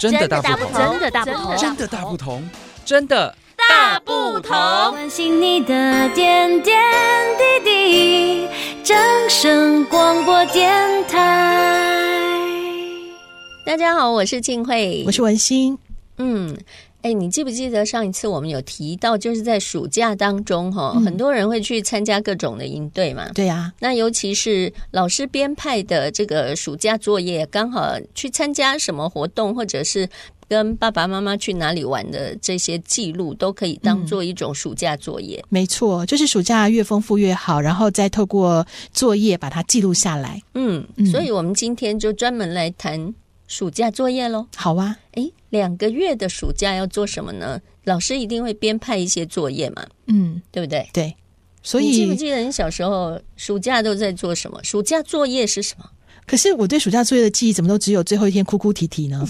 [0.00, 2.50] 真的大不同，真的大不同，真的大不同，
[2.86, 4.56] 真的大不同。
[4.92, 6.80] 关心你的点点
[7.36, 8.48] 滴滴，
[8.82, 8.96] 掌
[9.28, 12.48] 声广播电台。
[13.66, 15.78] 大家好，我是静慧，我是文心。
[16.16, 16.56] 嗯。
[17.02, 23.30] 哎，你记不记得上一次我们有提到，就是在暑假当中，哈、嗯，很多人会去参加各种的营队嘛。
[23.34, 30.08] 对呀、啊，那尤其是老师编派的这个暑假作业，刚好去参加什么活动，或者是
[30.48, 35.38] 跟爸爸妈妈去哪里玩的这些记录，都可以当做一种暑假作业。
[35.44, 40.42] 嗯、没错，就是暑假越丰富越好，然后再透过作业把它记录下来。
[40.54, 43.14] 嗯，嗯，所以我们今天就专门来谈
[43.50, 44.46] 暑假作业喽。
[44.56, 45.28] 好啊，哎。
[45.50, 47.60] 两个月的暑假要做什么呢？
[47.82, 50.88] 老师一定会编派一些作业嘛，嗯，对不对？
[50.92, 51.16] 对，
[51.60, 54.62] 所以你记不记得你小时候暑假都在做什么？
[54.62, 55.84] 暑假作业是什么？
[56.24, 59.26] 可是我对暑假作业的记忆怎么都只有最后一天哭哭啼啼呢？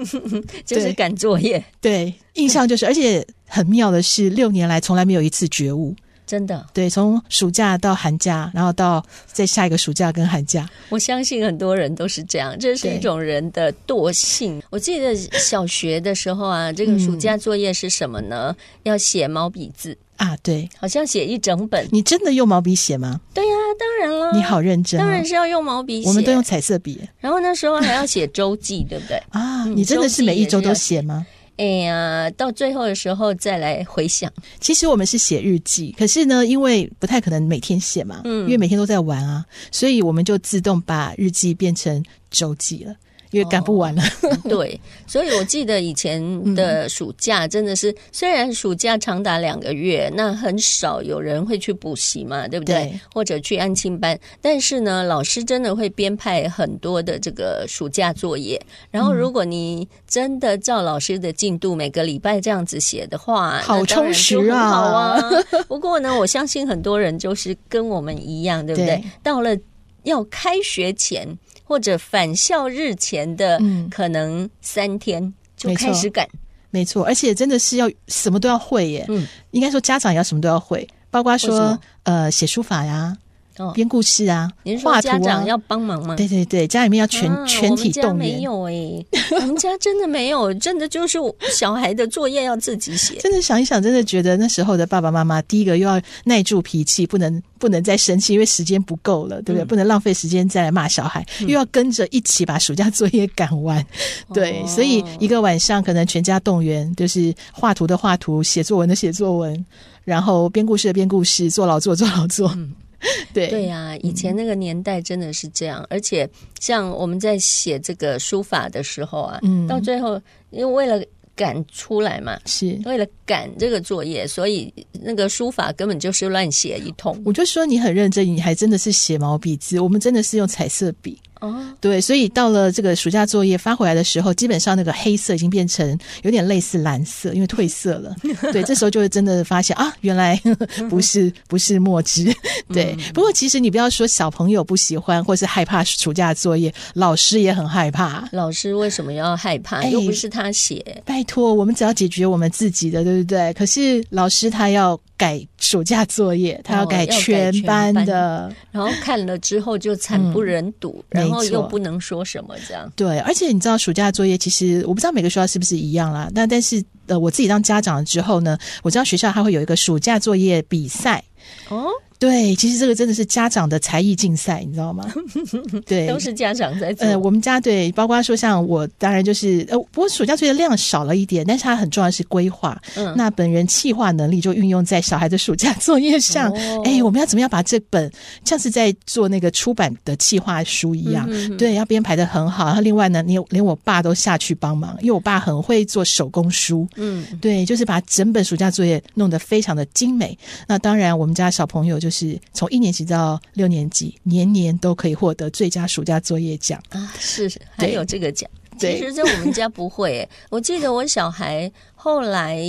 [0.66, 5.96] 就是赶作业，对，印象就是，而且很妙的是，六年来从来没有一次觉悟。
[6.26, 14.62] 真的，对，从暑假到寒假，然后到再下一个暑假跟寒假，我相信很多人都是这样，这是一种人的惰性。
[14.70, 18.56] 我记得小学的时候啊，这个暑假作业是什么呢？
[18.58, 21.86] 嗯、要写毛笔字啊，对，好像写一整本。
[21.92, 23.20] 你真的用毛笔写吗？
[23.34, 24.32] 对呀、啊，当然了。
[24.32, 26.08] 你好认真、哦，当然是要用毛笔写。
[26.08, 29.22] 我们都用彩色笔，然后那时候还要写周记，对不对？
[29.30, 31.26] 啊，你真的是每一周都写吗？
[31.56, 34.32] 哎呀，到最后的时候再来回想。
[34.60, 42.94] 其实我们是写日记，可是呢，因为不太可能每天写嘛，嗯，因为每天都在玩啊，所以我们就自动把日记变成周记了。
[43.34, 52.74] 因为赶不完了，哦， 对，所以我记得以前的暑假真的是，嗯、虽然暑假长达两个月，那很少有人会去补习嘛，对不对？
[52.74, 58.60] 对，或者去安亲班，但是呢，老师真的会编派很多的这个暑假作业。
[58.92, 65.20] 然后，如果你真的照老师的进度，每个礼拜这样子写的话，好充实啊，好啊。
[65.66, 68.96] 不过呢，我相信很多人就是跟我们一样，对不对？
[68.96, 69.56] 对，到了
[70.04, 71.26] 要开学前。
[71.74, 76.38] 或者返校日前的，可能三天就开始赶，嗯，
[76.70, 79.04] 没错，而且真的是要什么都要会耶。
[79.08, 83.16] 嗯，应该说家长也要什么都要会，包括说呃写书法呀。
[83.58, 86.16] 哦，编故事啊，您说家长要帮忙吗？
[86.16, 88.18] 对对对，家里面要全、啊、全体动员。
[88.18, 89.06] 没有哎、欸，
[89.36, 91.18] 我们家真的没有，真的就是
[91.52, 93.14] 小孩的作业要自己写。
[93.20, 99.64] 真的想一想，真的觉得那时候的爸爸妈妈，第一个又要耐住脾气，不能不能再生气，因为时间不够了，对不对？
[99.64, 103.80] 嗯、不能浪费时间再来骂小孩，嗯、又要跟着一起把暑假作业赶完。
[103.80, 109.64] 嗯、对，所以一个晚上可能全家动员，就是画图的画图，写作文的写作文，
[110.02, 112.50] 然后编故事的编故事，做劳作做劳作。
[112.56, 112.72] 嗯
[113.32, 116.28] 对对呀、啊，以前那个年代真的是这样，嗯、而且
[116.60, 120.20] 像我们在写这个书法的时候啊，嗯，到最后
[120.50, 121.04] 因为为了
[121.36, 127.20] 赶出来嘛，是为了赶这个作业，所以那个书法根本就是乱写一通。
[127.24, 131.18] 我就说你很认真，你还真的是写毛笔字，我们真的是用彩色笔。
[131.44, 138.14] 哦，对，所以到了这个暑假作业发回来的时候，基本上那个黑色已经变成有点类似蓝色，因为褪色了。
[138.52, 140.40] 对，这时候就会真的发现啊，原来
[140.88, 142.34] 不是不是墨汁。
[142.72, 148.26] 对，不过其实你不要说小朋友不喜欢或是害怕暑假作业，老师也很害怕。
[148.32, 149.84] 老师为什么要害怕？
[149.84, 151.02] 又不是他写。
[151.04, 153.52] 拜托，我们只要解决我们自己的，对不对？
[153.52, 154.98] 可是老师他要。
[155.16, 162.90] 改暑假作业，他要改全班的，哦、然后看了之后就惨不忍睹，嗯、然后又不能说什么这样。
[162.96, 166.28] 对，而且你知道暑假作业，其实我不知道每个学校是不是一样啦。
[166.34, 171.22] 但但是呃，我自己当家长了之后呢，我知道学校他会有一个暑假作业比赛
[171.68, 171.83] 哦。
[172.24, 175.06] 对，其实这个真的是家长的才艺竞赛，你知道吗？
[175.84, 177.06] 对，都是家长在做。
[177.06, 182.80] 呃，我们家对，包括说像我，当然就是呃，不过暑假作业量少了一点，但是它很重要的是规划。
[182.96, 186.50] 嗯，那本人企划能力就运用在小孩的暑假作业上。
[186.50, 188.10] 哦，哎，我们要怎么样把这本
[188.42, 191.26] 像是在做那个出版的企划书一样？
[191.30, 192.64] 嗯，对，要编排的很好。
[192.64, 196.88] 然后另外呢，连连我爸都下去帮忙，因为我爸很会做手工书。
[196.96, 200.38] 嗯，对，就是把整本暑假作业弄得非常的精美。
[200.66, 202.13] 那当然，我们家小朋友就是。
[202.14, 207.12] 是从一年级到六年级，年年都可以获得最佳暑假作业奖啊！
[207.18, 208.48] 是，还有这个奖。
[208.78, 211.70] 其实在我们家不会，我记得我小孩
[212.04, 212.60] 后来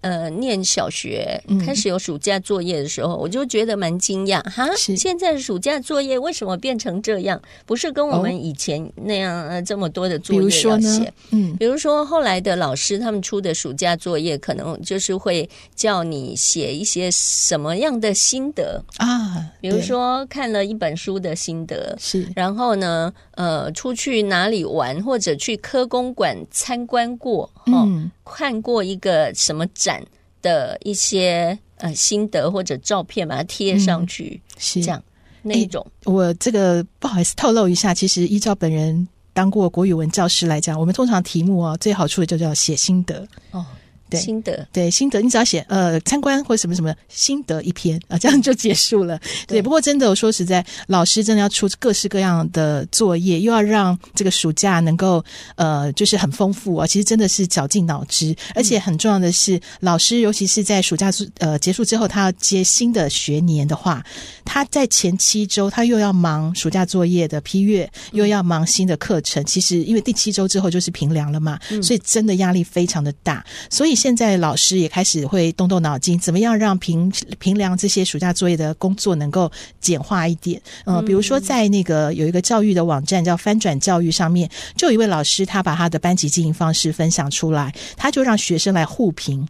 [0.00, 4.66] 呃，念小学开始有暑假作业的时候，嗯、我就觉得蛮惊讶哈。
[4.76, 7.38] 现在暑假作业为什么变成这样？
[7.66, 11.12] 不是跟我们以前那样、哦呃、这么多的作业要写？
[11.32, 19.52] 嗯，比如说后来的老师他们出的暑假作业，可能就是会叫你写一些什么样的心得啊？
[19.60, 28.78] 比如说看了一本书的心得是，然后呢，呃，出去哪里玩或者去科公馆参观过，嗯，看过。
[28.88, 30.02] 一个什么展
[30.40, 35.02] 的一些呃心得或者照片，把它贴上去，嗯、是这样
[35.42, 35.86] 那一种。
[36.04, 43.66] 我这个不好意思透露一下，其实依照本人当过国语文教师来讲，我们通常题目啊最好处的就叫写心得哦。
[44.10, 49.18] 对心得对心得，你只要写呃参观或者什么什么心得一篇啊，这样就结束了。
[49.46, 55.22] 对，对不过真的我说实在，老师真的要出各式各样的作业，又要让这个暑假能够
[55.56, 56.86] 呃就是很丰富啊。
[56.86, 64.02] 其实真的是绞尽脑汁，而且很重要的是，老师尤其是在暑假呃结束之后，他要接新的学年的话，
[64.44, 69.44] 他在前七周他又要忙暑假作业的批阅，又要忙新的课程。
[69.44, 73.97] 其实因为第七周之后就是平凉了嘛，所以真的压力非常的大，所以。
[73.98, 79.50] 现在老师也开始会动动脑筋，怎么样让评评量这些暑假作业的工作能够
[79.80, 80.62] 简化一点？
[80.84, 89.46] 呃，比如说在那个有一个教育的网站叫翻转教育上面，就有一位老师他把他的班级经营方式分享出来，他就让学生来互评。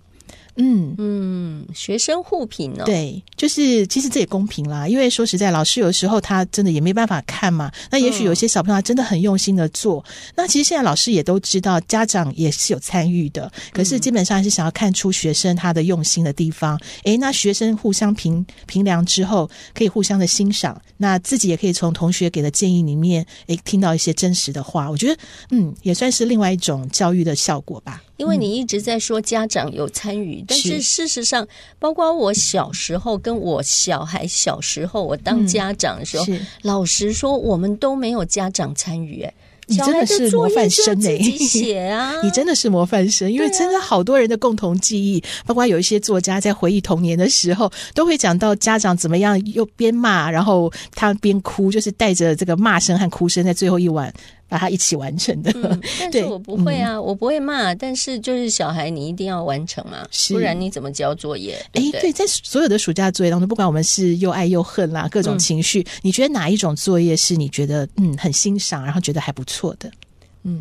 [0.61, 2.83] 嗯嗯，学生互评呢？
[2.85, 7.71] 对，就是其实这也公平啦，因为说实在，老师有时候他真的也没办法看嘛。
[7.91, 13.51] 那也许有些小朋友他真的很用心的做，嗯、那其实现在老师也都知道，家长也是有参与的。
[13.73, 16.77] 可是基本上还是想要看出学生他的用心的地方。
[17.05, 24.91] 诶、嗯，那学生互相评评量之后，可以互相的欣赏，那自己也可以从同学给的建议里面，诶，听到一些真实的话。
[24.91, 25.21] 我觉得，
[25.51, 28.03] 嗯，也算是另外一种教育的效果吧。
[28.19, 31.49] 因为你一直在说家长有参与，嗯、但是事实上，
[31.79, 39.23] 包括我小时候跟我小孩小时候，我当家长的时候，嗯、老实说，我们都没有家长参与。
[39.23, 39.33] 哎，
[39.69, 41.19] 你真的是模范生哎！
[41.39, 54.13] 写啊， 你真的是模范生，因为真的好多人的共同记忆，啊、包括有一些作家在回忆童年的时候，都会讲到家长怎么样又边骂，然后他边哭，就是带着这个骂声和哭声，在最后一晚。
[54.49, 61.55] 把它一起完成的，嗯、 但是我不会啊，嗯、我不会骂，但是就是小孩，你一定要完成嘛，是不然你怎么交作业？
[61.75, 69.91] 哎，对，在所有的暑假作业当中，不管我们是又爱又恨啦，各种情绪，嗯、你觉得哪一种作业是你觉得嗯很欣赏，然后觉得还不错的？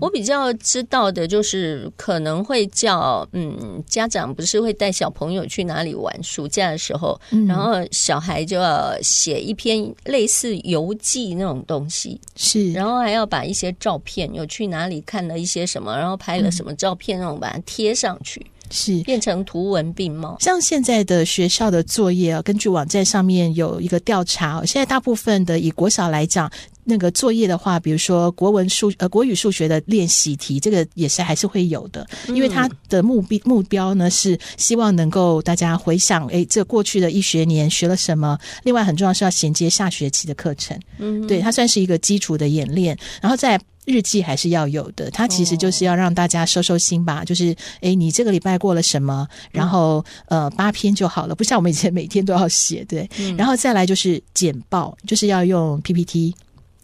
[0.01, 18.45] 我比较知道的就是可能会叫嗯，家长不是会带小朋友去哪里玩，暑假的时候，嗯、然后小孩就要写一篇类似游记那种东西，是，然后还要把一些照片，有去哪里看了一些什么，然后拍了什么照片，那种把它贴上去。
[18.69, 19.01] 是。
[19.03, 26.51] 变成图文并茂，像现在的学校的作业啊，根据网站上面有一个调查，现在大部分的以国小来讲，
[26.83, 43.59] 那个作业的话，比如说国文数呃国语数学的练习题，这个也是还是会有的，因为它的目标目标呢是希望能够大家回想，诶，这过去的一学年学了什么，另外很重要是要衔接下学期的课程，嗯，对，它算是一个基础的演练，然后再。
[43.87, 47.21] 日记还是要有的，它其实就是要让大家收收心吧。
[47.21, 49.25] 哦、就是，哎，你这个礼拜过了什么？
[49.49, 53.09] 然后，呃，八篇就好了，不像我们以前每天都要写，对。
[53.17, 56.35] 嗯、然后再来就是简报，就是要用 PPT。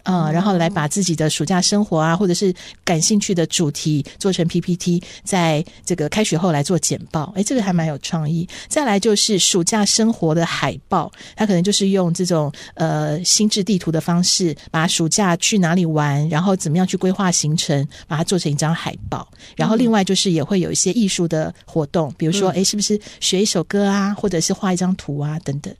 [0.03, 2.53] 啊、嗯，然后来把自己的暑假生活啊，或者是
[2.83, 8.47] 感兴趣的主题做成 PPT，在这个开学后来做简报，诶，这个还蛮有创意。
[8.67, 19.27] 再来就是暑假生活的海报，它可能就是用这种呃心智地图的方式，把暑假去哪里玩，然后怎么样去规划行程，把它做成一张海报。
[19.55, 25.73] 然后另外就是也会有一些艺术的活动，比如说，诶，是不是学一首歌啊，或者是画一张图啊，等等。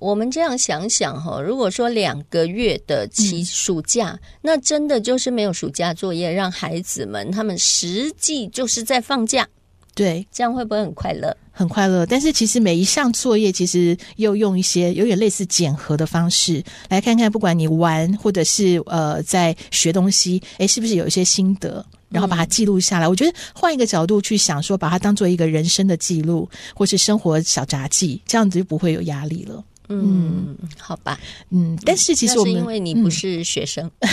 [0.00, 9.46] 我们这样想想哈，如果说两个月的期暑假，嗯、那真的就是没有暑假作业，让孩子们他们实际就是在放假。
[9.94, 11.36] 对，这样会不会很快乐？
[11.50, 12.06] 很快乐。
[12.06, 23.06] 但是其实每一项作业，其实又用一些有点类似检核的方式，来看看不管你玩或者是呃在学东西，诶，是不是有一些心得，然后把它记录下来。
[23.06, 29.62] 嗯、我觉得换一个角度去想，说把它当做一个人生的记录，或是生活小札记，这样子就不会有压力了。
[29.90, 31.18] 嗯，好吧，
[31.50, 34.08] 嗯，但是其实我们是因为你不是学生，嗯、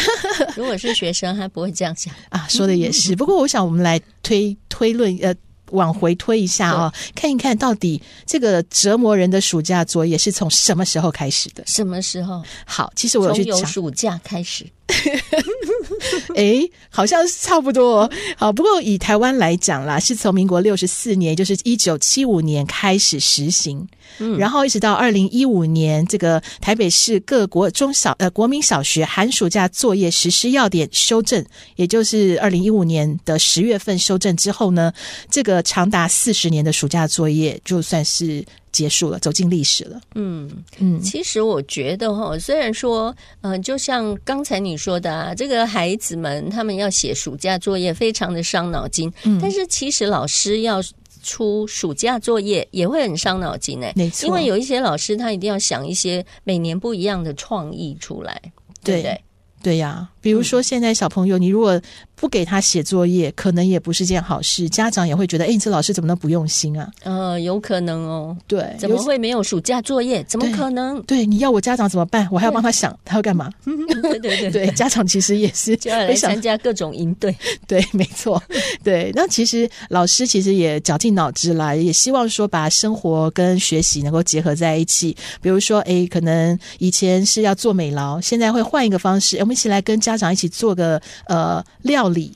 [0.55, 2.47] 如果是学生，他不会这样想啊。
[2.49, 5.33] 说的也是，不过我想我们来推推论，呃，
[5.71, 11.63] 往回推一下哦，看一看到底这个折磨人的暑假作业是从什么时候开始的？
[11.65, 12.41] 什么时候？
[12.65, 14.65] 好，其实我有去从暑假开始。
[16.35, 18.09] 哎，好像是差不多。
[18.37, 23.85] 好，不过以台湾来讲啦，是从民国六十四年，就是一九七五年开始实行，
[24.19, 31.45] 嗯，然后一直到二零一五年，这个台北市各国中小呃国民小学寒暑假作业实施要点修正，
[31.75, 34.93] 也就是二零一五年的十月份修正之后呢，
[35.29, 38.45] 这个长达四十年的暑假作业就算是。
[38.69, 39.99] 结束了，走进历史了。
[40.13, 40.47] 嗯
[40.77, 43.09] 嗯，其实我觉得哈，虽然说，
[43.41, 49.11] 嗯、呃，就像刚才你说的啊，这个孩子们他们要写暑假作业，非常的伤脑筋。
[49.23, 50.79] 嗯，但是其实老师要
[51.23, 53.87] 出暑假作业也会很伤脑筋呢。
[53.95, 58.39] 没错，因为有一些老师他一定要想一些每年不一样的创意出来，
[58.83, 59.21] 对不对？
[59.63, 61.81] 对呀，比如说现在小朋友，你如果
[62.13, 64.67] 不给他写作业，可能也不是件好事。
[64.67, 66.91] 家长也会觉得，哎，你这老师怎么能不用心啊？
[67.03, 68.35] 呃，有可能哦。
[68.45, 70.21] 对，怎么会没有暑假作业？
[70.25, 71.01] 怎么可能？
[71.03, 72.27] 对，你要我家长怎么办？
[72.29, 73.49] 我还要帮他想，他要干嘛？
[73.63, 77.33] 对对对对，家长其实也是就要来参加各种营队。
[77.65, 78.43] 对，没错。
[78.83, 85.15] 对，那其实老师其实也绞尽脑汁来，也希望说把生活跟学习能够结合在一起。
[85.39, 92.33] 比如说，哎，可能以前是要做美劳，现在会换一个方式，我们一起来跟家长一起做个呃料理。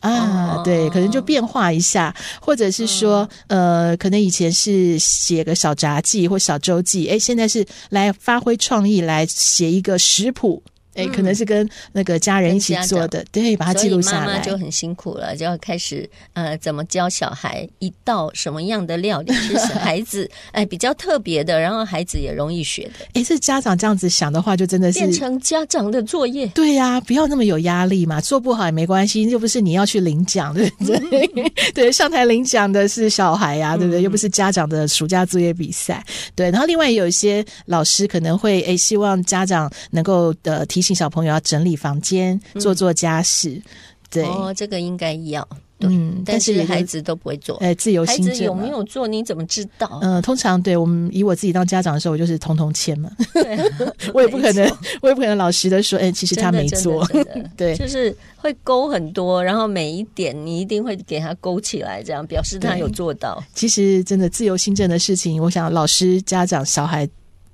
[0.00, 10.60] 啊，对，可能就变化一下，或者是说，呃，可能以前是写个小杂记或小周记，哎，现在是来发挥创意，来写一个食谱。
[10.94, 14.26] 哎，可能是跟那个家人一起做的，对，把它记录下来。
[14.26, 23.06] 妈妈就很辛苦了，就要开始呃，怎么教小孩一道什么样的料理是孩子 哎比较特别的，然后孩子也容易学的。
[23.14, 26.46] 哎，这家长这样子想的话，就真的是变成家长的作业。
[26.48, 31.52] 对呀、啊，不要那么有压力嘛，做不好也没关系，又不是你要去领奖，对不对？
[31.72, 34.02] 对，上台领奖的是小孩呀、啊，对不对？
[34.02, 36.04] 又不是家长的暑假作业比赛。
[36.34, 40.81] 对，然后另外有一些老师可能会哎，希望家长能够呃提。
[40.82, 43.62] 提醒小朋友要整理房间，做做家事，嗯、
[44.10, 44.24] 对。
[44.24, 45.48] 哦，这个应该要，
[45.78, 49.06] 嗯，但是孩子都不会做，哎，自由心子有没有做？
[49.06, 50.00] 你怎么知道？
[50.02, 53.56] 嗯，通常对我们以我自己当家长的时候，我就是通通签嘛，对
[54.12, 54.68] 我也不可能，
[55.02, 57.08] 我也不可能老实的说，哎，其实他没做，
[57.56, 63.40] 对，就是会勾很多，然后每一点你一定会给他勾起来，这样表示他有做到。
[63.54, 67.08] 其实真的自由心证的事情，我想老师、家长、小孩。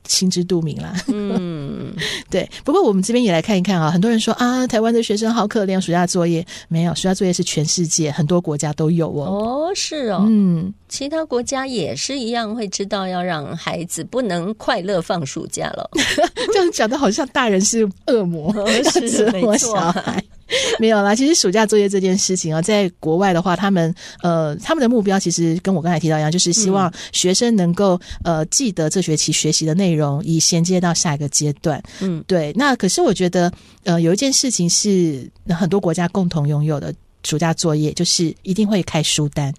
[0.06, 1.57] 心知肚明啦， 嗯，
[2.30, 2.48] 对。
[2.64, 9.68] 不过我们这边也来看一看啊，很多人说啊，台湾的学生好可怜，暑假作业没有，暑假作业是全世界很多国家都有哦。
[9.68, 15.90] 哦，是哦，嗯，其他国家也是一样，会知道要让孩子不能快乐放暑假了。
[16.52, 20.22] 这样讲的好像大人是恶魔， 哦、是折磨小孩。
[20.78, 31.82] 没有啦，其实暑假作业这件事情啊，在国外的话，他们呃，他们的目标其实跟我刚才提到一样，就是希望学生能够呃记得这学期学习的内容，以衔接到下一个阶段。
[32.00, 32.50] 嗯，对。
[32.56, 33.52] 那可是我觉得
[33.84, 39.52] 呃，有一件事情是很多国家共同拥有的暑假作业，就是一定会开书单。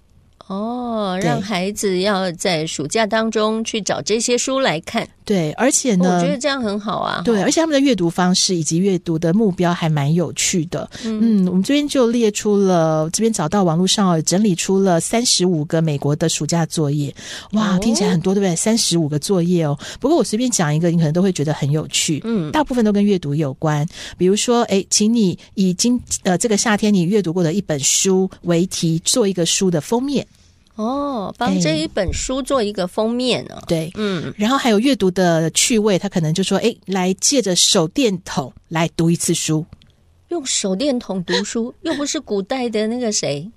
[0.50, 5.08] 哦，让孩子要在暑假当中去找这些书来看。
[5.24, 7.22] 对，而且呢，我觉得这样很好啊。
[7.24, 10.90] 对，而且他们的阅读方式以及阅读的目标还蛮有趣的。
[11.04, 17.14] 嗯，嗯，我们这边就列出了，这边找到网络上整理出了三十五个美国的暑假作业。
[17.52, 18.56] 哇，听起来很多，对不对？
[18.56, 19.78] 三十五个作业哦。
[20.00, 22.20] 不过我随便讲一个，你可能都会觉得很有趣。
[22.24, 23.86] 嗯，大部分都跟阅读有关。
[24.18, 30.26] 比如说，哎，请你以今呃这个夏天你阅读过的一本书为题，做一个书的封面。
[30.76, 33.62] 哦，帮这一本书做一个封面呢、哦？
[33.66, 39.66] 对，嗯，然后还有阅读的趣味，他可能就说：“哎，来借着手电筒来读一次书，
[40.28, 43.50] 用手电筒读书， 又不是古代的那个谁。”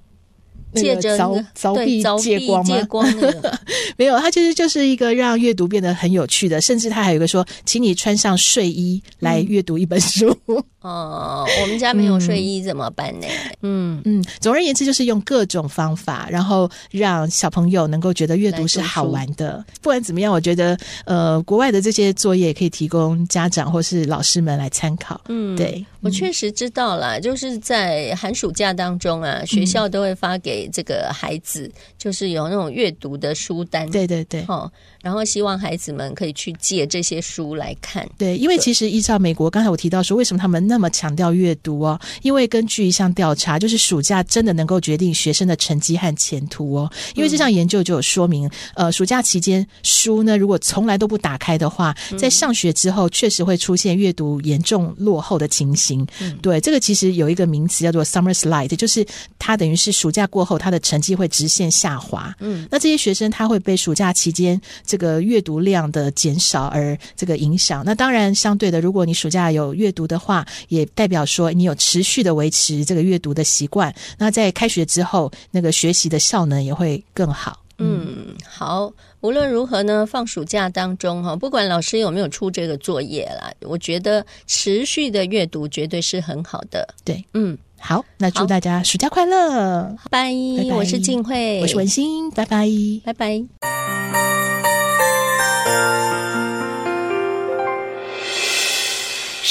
[0.75, 2.84] 借着凿凿壁借光吗？
[2.89, 3.60] 光那个、
[3.96, 10.36] 没有，他其实就是一个让阅读变得很有趣的，甚至他还有一个说，请你穿上睡衣来阅读一本书。
[10.48, 13.28] 嗯、哦，我们家没有睡衣怎么办呢？
[13.62, 19.63] 嗯嗯，总而言之，就是用各种方法，然后让小朋友能够觉得阅读是好玩的。
[19.82, 25.22] 不管怎么样，我觉得呃，国外的这些作业也可以提供家长或是老师们来参考。
[25.30, 30.70] 嗯，对，我确实知道啦，就是在寒暑假当中啊，学校都会发给。
[30.74, 34.70] 这个孩子就是有那种阅读的书单，对对对，哦，
[35.02, 38.10] 然后希望孩子们可以去借这些书来看。
[38.18, 46.92] 对，因为其实依照美国，刚才我提到说，为什么他们那么强调阅读哦，因为根据一项调查，就是暑假真的能够决定学生的成绩和前途哦。
[47.13, 56.03] 因为这项研究就有说明，呃，暑假期间书呢，如果从来都不打开的话，在上学之后确实会出现阅读严重落后的情形。
[56.42, 59.06] 对，这个其实有一个名词叫做 Summer Slide，就是
[59.38, 62.34] 它等于是暑假过后，他的成绩会直线下滑。
[62.39, 67.84] 嗯，那这些学生他会被暑假期间这个阅读量的减少而这个影响。
[67.86, 73.93] 那当然，相对的，如果你暑假有阅读的话，也代表说你有持续的维持这个阅读的习惯。
[74.17, 77.60] 那在开学之后，那个学习的效能也会更好。
[77.79, 78.91] 嗯，好。
[79.22, 86.86] 无论如何呢，放暑假当中哈，不管老师有没有出这个作业啦，我觉得持续的阅读绝对是很好的。
[87.05, 90.75] 对，嗯，好，那祝大家暑假快乐，拜拜。
[90.75, 92.67] 我是静慧，我是文心，拜拜，
[93.05, 93.73] 拜拜。